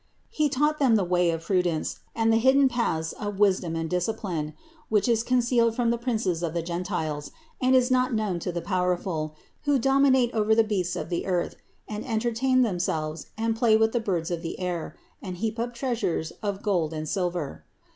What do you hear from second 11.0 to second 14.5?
the earth and entertain themselves and play with the birds of